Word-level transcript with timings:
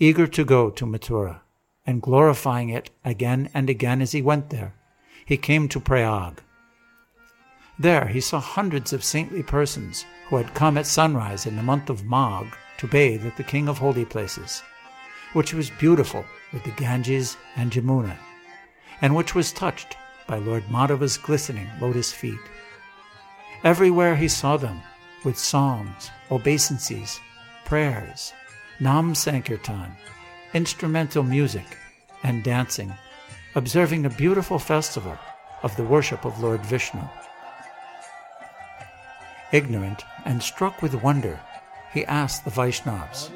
eager 0.00 0.26
to 0.28 0.44
go 0.44 0.70
to 0.70 0.86
Mathura, 0.86 1.40
and 1.84 2.02
glorifying 2.02 2.68
it 2.68 2.90
again 3.04 3.50
and 3.52 3.68
again 3.68 4.00
as 4.00 4.12
he 4.12 4.22
went 4.22 4.50
there, 4.50 4.74
he 5.26 5.36
came 5.36 5.68
to 5.68 5.80
Prayag. 5.80 6.40
There 7.78 8.06
he 8.06 8.20
saw 8.20 8.40
hundreds 8.40 8.92
of 8.92 9.04
saintly 9.04 9.42
persons 9.42 10.04
who 10.28 10.36
had 10.36 10.54
come 10.54 10.78
at 10.78 10.86
sunrise 10.86 11.46
in 11.46 11.56
the 11.56 11.62
month 11.62 11.90
of 11.90 12.04
Magh 12.04 12.46
to 12.78 12.86
bathe 12.86 13.26
at 13.26 13.36
the 13.36 13.44
King 13.44 13.68
of 13.68 13.78
Holy 13.78 14.04
Places, 14.04 14.62
which 15.32 15.52
was 15.52 15.70
beautiful 15.70 16.24
with 16.52 16.62
the 16.64 16.70
Ganges 16.72 17.36
and 17.56 17.70
Jamuna, 17.70 18.16
and 19.00 19.14
which 19.14 19.34
was 19.34 19.52
touched 19.52 19.96
by 20.26 20.38
Lord 20.38 20.64
Madhava's 20.70 21.18
glistening 21.18 21.68
lotus 21.80 22.12
feet. 22.12 22.38
Everywhere 23.64 24.14
he 24.14 24.28
saw 24.28 24.56
them, 24.56 24.80
with 25.24 25.36
songs, 25.36 26.10
obeisances, 26.30 27.20
prayers, 27.64 28.32
nam 28.80 29.14
sankirtan, 29.14 29.96
instrumental 30.54 31.22
music, 31.22 31.76
and 32.22 32.44
dancing, 32.44 32.92
observing 33.54 34.06
a 34.06 34.10
beautiful 34.10 34.58
festival 34.58 35.16
of 35.62 35.76
the 35.76 35.84
worship 35.84 36.24
of 36.24 36.40
Lord 36.40 36.64
Vishnu. 36.64 37.02
Ignorant 39.52 40.04
and 40.24 40.42
struck 40.42 40.82
with 40.82 41.02
wonder, 41.02 41.40
he 41.92 42.04
asked 42.04 42.44
the 42.44 42.50
Vaishnavas, 42.50 43.30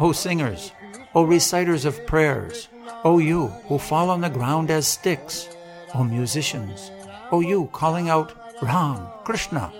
O 0.00 0.12
singers, 0.12 0.72
O 1.14 1.22
reciters 1.22 1.84
of 1.84 2.06
prayers, 2.06 2.68
O 3.04 3.18
you 3.18 3.48
who 3.68 3.78
fall 3.78 4.10
on 4.10 4.20
the 4.20 4.30
ground 4.30 4.70
as 4.70 4.86
sticks, 4.86 5.48
O 5.94 6.02
musicians, 6.02 6.90
O 7.30 7.40
you 7.40 7.68
calling 7.72 8.08
out 8.08 8.34
Ram, 8.62 9.06
Krishna, 9.24 9.72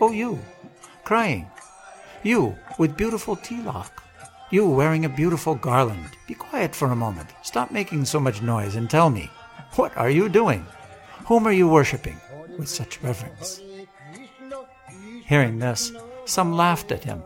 O 0.00 0.12
you 0.12 0.38
crying, 1.04 1.50
you 2.24 2.56
with 2.78 2.96
beautiful 2.96 3.36
tilak, 3.36 3.90
you 4.50 4.68
wearing 4.68 5.04
a 5.04 5.08
beautiful 5.08 5.54
garland, 5.54 6.10
be 6.26 6.34
quiet 6.34 6.74
for 6.74 6.88
a 6.88 6.96
moment, 6.96 7.30
stop 7.42 7.70
making 7.70 8.04
so 8.04 8.20
much 8.20 8.42
noise 8.42 8.74
and 8.76 8.88
tell 8.88 9.10
me, 9.10 9.30
what 9.76 9.96
are 9.96 10.10
you 10.10 10.28
doing? 10.28 10.66
Whom 11.26 11.46
are 11.46 11.52
you 11.52 11.68
worshipping 11.68 12.20
with 12.58 12.68
such 12.68 13.02
reverence? 13.02 13.60
Hearing 15.24 15.58
this, 15.58 15.92
some 16.26 16.52
laughed 16.52 16.92
at 16.92 17.04
him. 17.04 17.22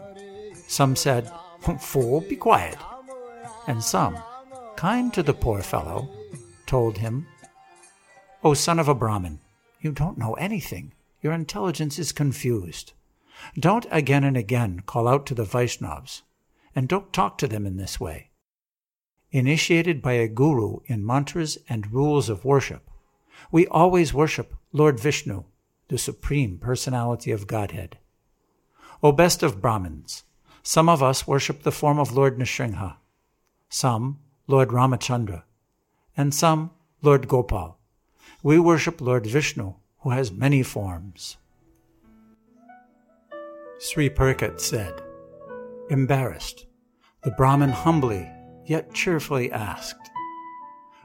Some 0.69 0.95
said, 0.95 1.31
Fool, 1.81 2.21
be 2.21 2.37
quiet. 2.37 2.77
And 3.67 3.83
some, 3.83 4.17
kind 4.77 5.13
to 5.15 5.23
the 5.23 5.35
poor 5.35 5.63
fellow, 5.63 6.09
told 6.67 6.99
him, 6.99 7.27
O 8.45 8.55
son 8.55 8.79
of 8.79 8.89
a 8.89 8.95
Brahmin, 8.95 9.41
you 9.81 9.91
don't 9.91 10.19
know 10.19 10.35
anything. 10.35 10.93
Your 11.23 11.33
intelligence 11.33 11.99
is 11.99 12.13
confused. 12.13 12.93
Don't 13.59 13.87
again 13.91 14.25
and 14.25 14.37
again 14.37 14.81
call 14.87 15.07
out 15.09 15.27
to 15.27 15.35
the 15.35 15.45
Vaishnavas, 15.45 16.23
and 16.75 16.89
don't 16.89 17.13
talk 17.13 17.39
to 17.39 17.49
them 17.49 17.67
in 17.67 17.77
this 17.77 17.99
way. 18.01 18.31
Initiated 19.31 20.01
by 20.01 20.13
a 20.13 20.29
guru 20.29 20.79
in 20.87 21.05
mantras 21.05 21.59
and 21.69 21.93
rules 21.93 22.29
of 22.29 22.45
worship, 22.45 22.91
we 23.51 23.67
always 23.67 24.15
worship 24.15 24.55
Lord 24.73 24.99
Vishnu 24.99 25.45
the 25.89 25.99
Supreme 25.99 26.59
Personality 26.59 27.31
of 27.31 27.47
Godhead. 27.47 27.99
O 29.03 29.13
best 29.13 29.43
of 29.43 29.61
Brahmins, 29.61 30.25
some 30.63 30.89
of 30.89 31.03
us 31.03 31.27
worship 31.27 31.63
the 31.63 31.71
form 31.71 31.99
of 31.99 32.13
Lord 32.13 32.39
Nrsimha, 32.39 32.97
some 33.69 34.19
Lord 34.49 34.71
Ramachandra, 34.71 35.45
and 36.17 36.35
some 36.35 36.73
Lord 37.03 37.29
Gopal. 37.29 37.79
We 38.43 38.59
worship 38.59 39.01
Lord 39.01 39.27
Vishnu, 39.27 39.75
who 40.01 40.11
has 40.11 40.33
many 40.33 40.63
forms. 40.63 41.37
Sri 43.79 44.09
Parikshit 44.09 44.61
said, 44.61 45.03
embarrassed, 45.91 46.67
the 47.23 47.31
Brahmin 47.33 47.71
humbly 47.71 48.31
yet 48.65 48.93
cheerfully 48.95 49.53
asked, 49.53 50.11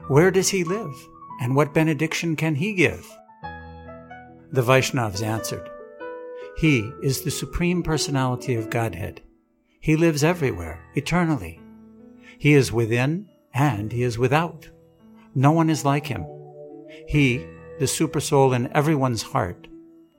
Where 0.08 0.30
does 0.30 0.48
he 0.48 0.64
live, 0.64 0.94
and 1.40 1.54
what 1.54 1.74
benediction 1.74 2.36
can 2.36 2.54
he 2.54 2.74
give? 2.74 3.06
The 4.50 4.62
Vaishnavas 4.62 5.22
answered, 5.22 5.68
He 6.56 6.90
is 7.02 7.22
the 7.22 7.30
Supreme 7.30 7.82
Personality 7.82 8.54
of 8.54 8.70
Godhead. 8.70 9.22
He 9.80 9.96
lives 9.96 10.24
everywhere, 10.24 10.80
eternally. 10.94 11.60
He 12.38 12.54
is 12.54 12.72
within 12.72 13.28
and 13.54 13.92
he 13.92 14.02
is 14.02 14.18
without. 14.18 14.70
No 15.34 15.52
one 15.52 15.70
is 15.70 15.84
like 15.84 16.06
him. 16.06 16.26
He, 17.06 17.38
the 17.78 17.86
Supersoul 17.86 18.54
in 18.54 18.72
everyone's 18.74 19.22
heart, 19.22 19.68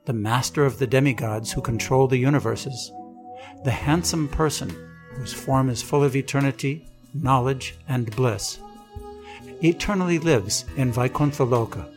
the 0.06 0.12
master 0.12 0.66
of 0.66 0.78
the 0.78 0.86
demigods 0.86 1.52
who 1.52 1.60
control 1.60 2.06
the 2.06 2.18
universes, 2.18 2.92
the 3.64 3.70
handsome 3.70 4.28
person 4.28 4.70
whose 5.14 5.32
form 5.32 5.70
is 5.70 5.82
full 5.82 6.04
of 6.04 6.14
eternity, 6.14 6.86
knowledge, 7.14 7.76
and 7.88 8.14
bliss, 8.14 8.58
eternally 9.62 10.18
lives 10.18 10.64
in 10.76 10.92
Vaikuntha. 10.92 11.88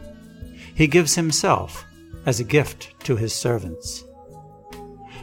He 0.74 0.88
gives 0.88 1.16
himself 1.16 1.84
as 2.26 2.40
a 2.40 2.46
gift 2.46 2.94
to 3.06 3.16
his 3.16 3.34
servants. 3.34 4.04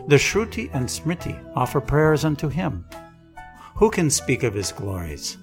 The 0.09 0.17
Shruti 0.17 0.69
and 0.75 0.87
Smriti 0.87 1.39
offer 1.57 1.81
prayers 1.81 2.25
unto 2.25 2.49
him. 2.49 2.85
Who 3.77 3.91
can 3.91 4.11
speak 4.11 4.43
of 4.43 4.55
his 4.55 4.73
glories? 4.73 5.39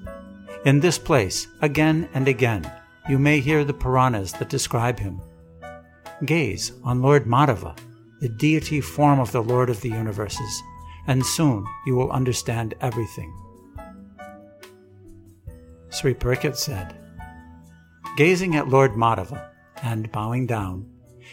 In 0.66 0.80
this 0.80 1.00
place, 1.00 1.48
again 1.62 2.08
and 2.14 2.28
again, 2.28 2.72
you 3.10 3.18
may 3.18 3.40
hear 3.40 3.64
the 3.64 3.74
Puranas 3.74 4.34
that 4.34 4.50
describe 4.50 5.00
him. 5.00 5.20
Gaze 6.26 6.72
on 6.84 7.02
Lord 7.02 7.26
Madhava, 7.26 7.78
the 8.20 8.30
deity 8.30 8.80
form 8.80 9.20
of 9.20 9.32
the 9.32 9.42
Lord 9.42 9.70
of 9.70 9.82
the 9.82 9.90
universes, 9.90 10.62
and 11.08 11.26
soon 11.26 11.66
you 11.86 11.96
will 11.96 12.12
understand 12.12 12.76
everything. 12.80 13.34
Sri 15.90 16.14
Parikshit 16.14 16.56
said, 16.56 16.96
Gazing 18.18 18.56
at 18.56 18.70
Lord 18.70 18.92
Madhava 18.92 19.50
and 19.82 20.12
bowing 20.12 20.46
down, 20.46 20.88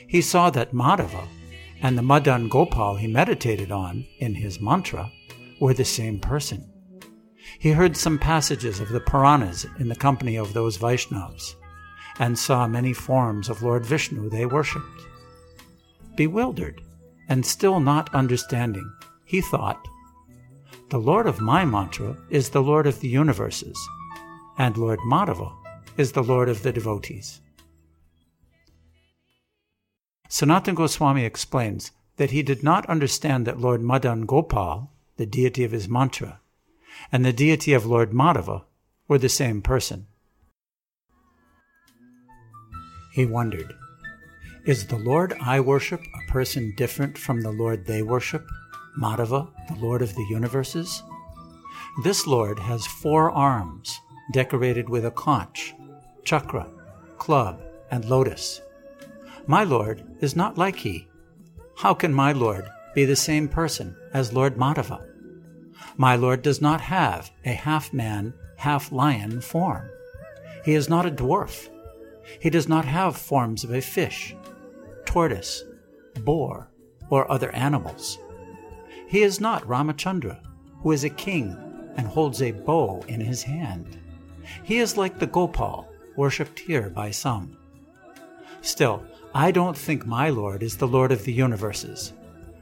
he 0.06 0.22
saw 0.22 0.48
that 0.50 0.72
Madhava 0.72 1.28
and 1.82 1.98
the 1.98 2.02
Madan 2.02 2.48
Gopal 2.48 2.96
he 2.96 3.06
meditated 3.06 3.70
on 3.70 4.06
in 4.18 4.34
his 4.34 4.60
mantra 4.60 5.12
were 5.60 5.74
the 5.74 5.84
same 5.84 6.18
person. 6.18 6.72
He 7.58 7.72
heard 7.72 7.96
some 7.96 8.18
passages 8.18 8.80
of 8.80 8.88
the 8.88 9.00
Puranas 9.00 9.66
in 9.78 9.88
the 9.88 9.96
company 9.96 10.36
of 10.36 10.54
those 10.54 10.78
Vaishnavas 10.78 11.56
and 12.18 12.38
saw 12.38 12.66
many 12.66 12.92
forms 12.92 13.48
of 13.48 13.62
Lord 13.62 13.84
Vishnu 13.84 14.28
they 14.28 14.46
worshipped. 14.46 15.06
Bewildered 16.16 16.82
and 17.28 17.44
still 17.44 17.80
not 17.80 18.12
understanding, 18.14 18.90
he 19.24 19.40
thought, 19.40 19.86
The 20.90 20.98
Lord 20.98 21.26
of 21.26 21.40
my 21.40 21.64
mantra 21.64 22.16
is 22.30 22.50
the 22.50 22.62
Lord 22.62 22.86
of 22.86 23.00
the 23.00 23.08
universes, 23.08 23.78
and 24.56 24.76
Lord 24.76 24.98
Madhava 25.00 25.52
is 25.96 26.12
the 26.12 26.22
Lord 26.22 26.48
of 26.48 26.62
the 26.62 26.72
devotees. 26.72 27.40
Sanatan 30.28 30.74
Goswami 30.74 31.24
explains 31.24 31.92
that 32.16 32.30
he 32.30 32.42
did 32.42 32.62
not 32.62 32.86
understand 32.86 33.46
that 33.46 33.60
Lord 33.60 33.80
Madan 33.80 34.22
Gopal, 34.22 34.90
the 35.16 35.26
deity 35.26 35.64
of 35.64 35.72
his 35.72 35.88
mantra, 35.88 36.40
and 37.12 37.24
the 37.24 37.32
deity 37.32 37.72
of 37.72 37.86
Lord 37.86 38.12
Madhava 38.12 38.64
were 39.06 39.18
the 39.18 39.28
same 39.28 39.62
person. 39.62 40.06
He 43.10 43.26
wondered, 43.26 43.74
is 44.64 44.86
the 44.86 44.98
Lord 44.98 45.34
I 45.40 45.60
worship 45.60 46.02
a 46.14 46.30
person 46.30 46.74
different 46.76 47.16
from 47.16 47.40
the 47.40 47.50
Lord 47.50 47.86
they 47.86 48.02
worship, 48.02 48.46
Madhava, 49.00 49.48
the 49.66 49.80
Lord 49.80 50.02
of 50.02 50.14
the 50.14 50.26
universes? 50.28 51.02
This 52.02 52.26
Lord 52.26 52.58
has 52.58 52.86
four 52.86 53.30
arms, 53.30 53.98
decorated 54.32 54.88
with 54.90 55.06
a 55.06 55.10
conch, 55.10 55.74
chakra, 56.22 56.68
club, 57.16 57.62
and 57.90 58.04
lotus. 58.04 58.60
My 59.46 59.64
Lord 59.64 60.04
is 60.20 60.36
not 60.36 60.58
like 60.58 60.76
he. 60.76 61.08
How 61.78 61.94
can 61.94 62.12
my 62.12 62.32
Lord 62.32 62.68
be 62.94 63.06
the 63.06 63.16
same 63.16 63.48
person 63.48 63.96
as 64.12 64.34
Lord 64.34 64.56
Madhava? 64.56 65.02
My 65.96 66.14
Lord 66.14 66.42
does 66.42 66.60
not 66.60 66.82
have 66.82 67.30
a 67.44 67.54
half 67.54 67.92
man, 67.94 68.34
half 68.56 68.92
lion 68.92 69.40
form. 69.40 69.88
He 70.64 70.74
is 70.74 70.90
not 70.90 71.06
a 71.06 71.10
dwarf. 71.10 71.70
He 72.40 72.50
does 72.50 72.68
not 72.68 72.84
have 72.84 73.16
forms 73.16 73.64
of 73.64 73.72
a 73.72 73.80
fish, 73.80 74.34
tortoise, 75.04 75.64
boar, 76.20 76.70
or 77.10 77.30
other 77.30 77.50
animals. 77.52 78.18
He 79.06 79.22
is 79.22 79.40
not 79.40 79.66
Ramachandra, 79.66 80.40
who 80.82 80.92
is 80.92 81.04
a 81.04 81.10
king 81.10 81.56
and 81.96 82.06
holds 82.06 82.42
a 82.42 82.52
bow 82.52 83.02
in 83.08 83.20
his 83.20 83.42
hand. 83.42 83.98
He 84.62 84.78
is 84.78 84.96
like 84.96 85.18
the 85.18 85.26
Gopal 85.26 85.88
worshipped 86.16 86.58
here 86.58 86.90
by 86.90 87.10
some. 87.10 87.56
Still, 88.60 89.02
I 89.34 89.50
don't 89.50 89.76
think 89.76 90.06
my 90.06 90.30
Lord 90.30 90.62
is 90.62 90.76
the 90.76 90.88
Lord 90.88 91.12
of 91.12 91.24
the 91.24 91.32
universes. 91.32 92.12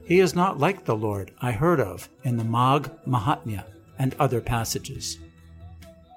He 0.05 0.21
is 0.21 0.35
not 0.35 0.59
like 0.59 0.85
the 0.85 0.97
Lord 0.97 1.33
I 1.41 1.53
heard 1.53 1.81
of 1.81 2.09
in 2.23 2.37
the 2.37 2.45
Magh 2.45 2.91
Mahatmya 3.07 3.65
and 3.99 4.15
other 4.19 4.41
passages. 4.41 5.19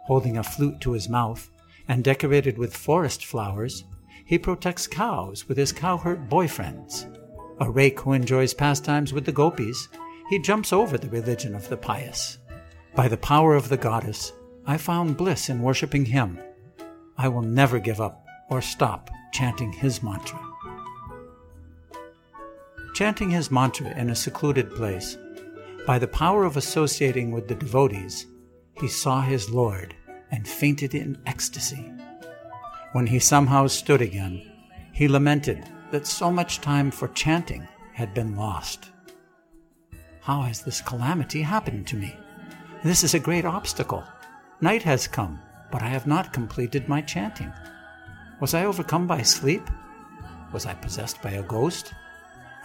Holding 0.06 0.38
a 0.38 0.44
flute 0.44 0.80
to 0.82 0.92
his 0.92 1.10
mouth 1.10 1.50
and 1.90 2.04
decorated 2.04 2.58
with 2.58 2.78
forest 2.78 3.26
flowers, 3.26 3.84
he 4.24 4.38
protects 4.38 4.88
cows 4.88 5.50
with 5.50 5.58
his 5.58 5.74
cowherd 5.74 6.30
boyfriends. 6.30 7.14
A 7.60 7.70
rake 7.70 8.00
who 8.00 8.14
enjoys 8.14 8.54
pastimes 8.54 9.12
with 9.12 9.26
the 9.26 9.32
gopis, 9.32 9.90
he 10.30 10.40
jumps 10.40 10.72
over 10.72 10.98
the 10.98 11.10
religion 11.10 11.56
of 11.56 11.68
the 11.68 11.76
pious. 11.76 12.38
By 12.96 13.08
the 13.08 13.18
power 13.18 13.56
of 13.56 13.70
the 13.70 13.78
goddess, 13.78 14.32
I 14.68 14.78
found 14.78 15.18
bliss 15.18 15.50
in 15.50 15.64
worshipping 15.64 16.06
him. 16.06 16.40
I 17.18 17.28
will 17.28 17.42
never 17.42 17.80
give 17.80 18.00
up 18.00 18.24
or 18.52 18.62
stop 18.62 19.10
chanting 19.34 19.74
his 19.74 20.04
mantra. 20.04 20.40
Chanting 22.94 23.32
his 23.32 23.50
mantra 23.50 23.98
in 23.98 24.12
a 24.12 24.16
secluded 24.16 24.70
place, 24.76 25.18
by 25.88 25.98
the 25.98 26.08
power 26.08 26.44
of 26.44 26.56
associating 26.56 27.32
with 27.32 27.48
the 27.48 27.56
devotees, 27.56 28.28
he 28.80 28.88
saw 28.88 29.22
his 29.22 29.50
Lord 29.50 29.96
and 30.32 30.48
fainted 30.48 30.94
in 30.96 31.18
ecstasy. 31.26 31.92
When 32.92 33.08
he 33.08 33.20
somehow 33.20 33.68
stood 33.68 34.02
again, 34.02 34.52
he 34.92 35.08
lamented 35.08 35.64
that 35.92 36.08
so 36.08 36.32
much 36.32 36.62
time 36.62 36.92
for 36.92 37.08
chanting 37.10 37.68
had 37.94 38.14
been 38.14 38.36
lost. 38.36 38.92
How 40.22 40.42
has 40.42 40.62
this 40.62 40.82
calamity 40.82 41.42
happened 41.42 41.88
to 41.88 41.96
me? 41.96 42.16
This 42.84 43.04
is 43.04 43.14
a 43.14 43.20
great 43.20 43.46
obstacle. 43.46 44.04
Night 44.62 44.84
has 44.84 45.08
come, 45.08 45.40
but 45.72 45.82
I 45.82 45.88
have 45.88 46.08
not 46.08 46.34
completed 46.34 46.88
my 46.88 47.02
chanting. 47.02 47.52
Was 48.40 48.54
I 48.54 48.66
overcome 48.66 49.08
by 49.08 49.22
sleep? 49.22 49.64
Was 50.52 50.66
I 50.66 50.74
possessed 50.74 51.22
by 51.22 51.32
a 51.32 51.44
ghost? 51.44 51.94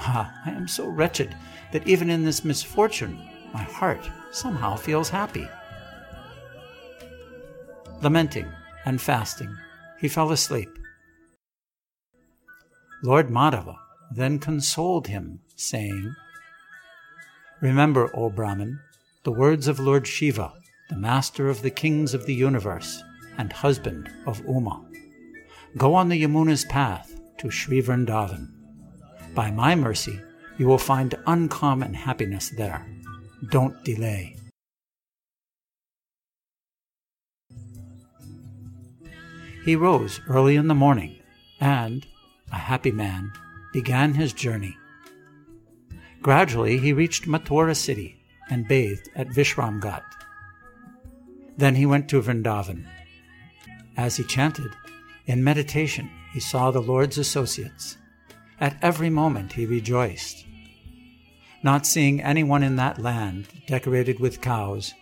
Ah, 0.01 0.33
I 0.45 0.51
am 0.51 0.69
so 0.69 0.89
wretched 0.89 1.37
that 1.73 1.87
even 1.87 2.11
in 2.11 2.25
this 2.25 2.45
misfortune, 2.45 3.29
my 3.53 3.63
heart 3.63 4.09
somehow 4.31 4.77
feels 4.77 5.09
happy. 5.09 5.49
Lamenting 8.05 8.53
and 8.85 9.01
fasting, 9.01 9.57
he 9.99 10.09
fell 10.09 10.31
asleep. 10.31 10.69
Lord 13.03 13.31
Madhava 13.31 13.77
then 14.11 14.39
consoled 14.39 15.07
him, 15.07 15.41
saying, 15.57 16.15
Remember, 17.63 18.11
O 18.15 18.29
Brahmin, 18.29 18.79
the 19.23 19.33
words 19.33 19.69
of 19.69 19.81
Lord 19.81 20.07
Shiva, 20.07 20.53
the 20.91 20.97
master 20.97 21.49
of 21.49 21.63
the 21.63 21.71
kings 21.71 22.13
of 22.13 22.27
the 22.27 22.35
universe 22.35 23.03
and 23.39 23.51
husband 23.51 24.13
of 24.27 24.45
Uma. 24.47 24.85
Go 25.79 25.95
on 25.95 26.11
the 26.11 26.23
Yamuna's 26.23 26.67
path 26.67 27.19
to 27.39 27.51
Sri 27.51 27.81
Vrindavan. 27.81 28.53
By 29.35 29.51
my 29.51 29.75
mercy, 29.75 30.21
you 30.59 30.67
will 30.67 30.77
find 30.77 31.15
uncommon 31.27 31.95
happiness 31.95 32.51
there. 32.51 32.87
Don't 33.51 33.83
delay. 33.83 34.37
He 39.65 39.77
rose 39.77 40.21
early 40.29 40.57
in 40.57 40.69
the 40.69 40.75
morning 40.75 41.17
and, 41.59 42.07
a 42.53 42.59
happy 42.59 42.91
man, 42.91 43.33
began 43.73 44.13
his 44.13 44.35
journey. 44.35 44.77
Gradually, 46.21 46.77
he 46.77 46.93
reached 46.93 47.27
Mathura 47.27 47.75
city 47.75 48.17
and 48.51 48.69
bathed 48.69 49.09
at 49.17 49.29
Vishramghat. 49.29 50.03
Then 51.57 51.77
he 51.77 51.87
went 51.87 52.11
to 52.11 52.21
Vrindavan. 52.21 52.85
As 53.97 54.17
he 54.17 54.25
chanted, 54.25 54.71
in 55.25 55.43
meditation, 55.43 56.11
he 56.35 56.41
saw 56.41 56.71
the 56.71 56.83
Lord's 56.83 57.17
associates. 57.17 57.97
At 58.61 58.77
every 58.83 59.09
moment 59.09 59.55
he 59.55 59.65
rejoiced. 59.65 60.45
Not 61.63 61.87
seeing 61.87 62.21
anyone 62.21 62.63
in 62.63 62.77
that 62.77 63.01
land 63.01 63.47
decorated 63.67 64.21
with 64.21 64.43
cows, 64.43 64.93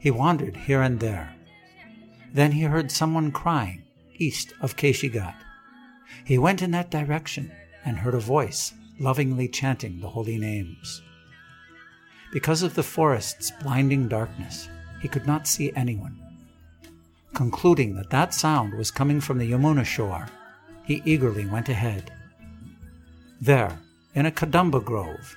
he 0.00 0.10
wandered 0.10 0.56
here 0.56 0.82
and 0.82 0.98
there. 0.98 1.36
Then 2.34 2.50
he 2.50 2.62
heard 2.62 2.90
someone 2.90 3.30
crying 3.30 3.84
east 4.18 4.52
of 4.60 4.76
Keshighat. 4.76 5.34
He 6.24 6.38
went 6.38 6.62
in 6.62 6.70
that 6.72 6.90
direction 6.90 7.52
and 7.84 7.98
heard 7.98 8.14
a 8.14 8.20
voice 8.20 8.74
lovingly 8.98 9.48
chanting 9.48 10.00
the 10.00 10.08
holy 10.08 10.38
names. 10.38 11.02
Because 12.32 12.62
of 12.62 12.74
the 12.74 12.82
forest's 12.82 13.50
blinding 13.62 14.08
darkness, 14.08 14.68
he 15.00 15.08
could 15.08 15.26
not 15.26 15.46
see 15.46 15.72
anyone. 15.74 16.18
Concluding 17.34 17.94
that 17.94 18.10
that 18.10 18.34
sound 18.34 18.74
was 18.74 18.90
coming 18.90 19.20
from 19.20 19.38
the 19.38 19.50
Yamuna 19.50 19.84
shore, 19.84 20.26
he 20.84 21.02
eagerly 21.04 21.46
went 21.46 21.68
ahead. 21.68 22.12
There, 23.40 23.78
in 24.14 24.26
a 24.26 24.30
kadamba 24.32 24.84
grove, 24.84 25.36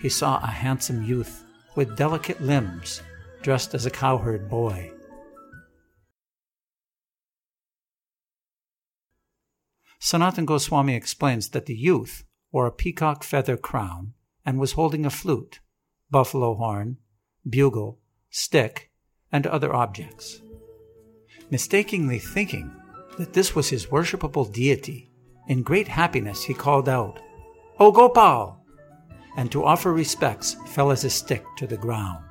he 0.00 0.08
saw 0.08 0.38
a 0.38 0.46
handsome 0.46 1.04
youth 1.04 1.44
with 1.74 1.96
delicate 1.96 2.40
limbs, 2.40 3.02
dressed 3.42 3.74
as 3.74 3.86
a 3.86 3.90
cowherd 3.90 4.48
boy. 4.48 4.90
Sanatan 10.04 10.46
Goswami 10.46 10.96
explains 10.96 11.50
that 11.50 11.66
the 11.66 11.76
youth 11.76 12.24
wore 12.50 12.66
a 12.66 12.72
peacock 12.72 13.22
feather 13.22 13.56
crown 13.56 14.14
and 14.44 14.58
was 14.58 14.72
holding 14.72 15.06
a 15.06 15.10
flute, 15.10 15.60
buffalo 16.10 16.56
horn, 16.56 16.96
bugle, 17.48 18.00
stick, 18.28 18.90
and 19.30 19.46
other 19.46 19.72
objects. 19.72 20.42
Mistakenly 21.52 22.18
thinking 22.18 22.74
that 23.16 23.32
this 23.32 23.54
was 23.54 23.68
his 23.68 23.86
worshipable 23.86 24.52
deity, 24.52 25.08
in 25.46 25.62
great 25.62 25.86
happiness 25.86 26.42
he 26.42 26.52
called 26.52 26.88
out, 26.88 27.20
O 27.78 27.92
Gopal! 27.92 28.60
and 29.36 29.52
to 29.52 29.64
offer 29.64 29.92
respects 29.92 30.56
fell 30.66 30.90
as 30.90 31.04
a 31.04 31.10
stick 31.10 31.44
to 31.58 31.66
the 31.68 31.76
ground. 31.76 32.24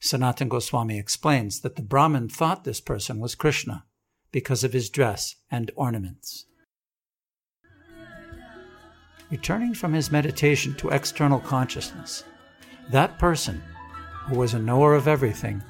Sanatan 0.00 0.48
Goswami 0.48 0.98
explains 0.98 1.60
that 1.60 1.76
the 1.76 1.82
Brahmin 1.82 2.30
thought 2.30 2.64
this 2.64 2.80
person 2.80 3.20
was 3.20 3.34
Krishna 3.34 3.84
because 4.34 4.64
of 4.64 4.72
his 4.72 4.90
dress 4.90 5.36
and 5.48 5.70
ornaments. 5.76 6.46
Returning 9.30 9.74
from 9.74 9.92
his 9.92 10.10
meditation 10.10 10.74
to 10.74 10.88
external 10.88 11.38
consciousness, 11.38 12.24
that 12.90 13.16
person, 13.20 13.62
who 14.26 14.36
was 14.36 14.52
a 14.52 14.58
knower 14.58 14.96
of 14.96 15.06
everything, 15.06 15.62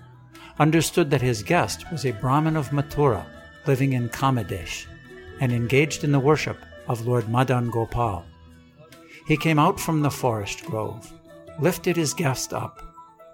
understood 0.58 1.10
that 1.10 1.20
his 1.20 1.42
guest 1.42 1.92
was 1.92 2.06
a 2.06 2.12
Brahmin 2.12 2.56
of 2.56 2.70
Mathura 2.70 3.26
living 3.66 3.92
in 3.92 4.08
Kamadesh 4.08 4.86
and 5.40 5.52
engaged 5.52 6.02
in 6.02 6.12
the 6.12 6.26
worship 6.30 6.56
of 6.88 7.06
Lord 7.06 7.28
Madan 7.28 7.68
Gopal. 7.68 8.24
He 9.26 9.36
came 9.36 9.58
out 9.58 9.78
from 9.78 10.00
the 10.00 10.10
forest 10.10 10.64
grove, 10.64 11.12
lifted 11.60 11.96
his 11.96 12.14
guest 12.14 12.54
up, 12.54 12.80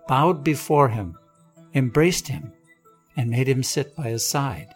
bowed 0.09 0.43
before 0.43 0.89
him, 0.89 1.17
embraced 1.73 2.27
him, 2.27 2.53
and 3.17 3.31
made 3.31 3.49
him 3.49 3.63
sit 3.63 3.95
by 3.95 4.09
his 4.09 4.27
side. 4.27 4.75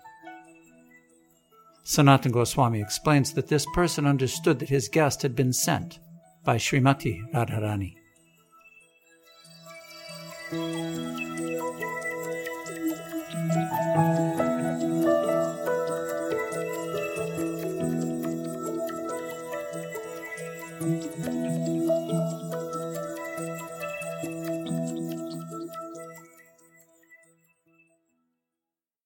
Sanatan 1.84 2.32
Goswami 2.32 2.80
explains 2.80 3.34
that 3.34 3.48
this 3.48 3.66
person 3.74 4.06
understood 4.06 4.58
that 4.58 4.70
his 4.70 4.88
guest 4.88 5.20
had 5.20 5.36
been 5.36 5.52
sent 5.52 5.98
by 6.42 6.56
Srimati 6.56 7.20
Radharani. 7.32 7.94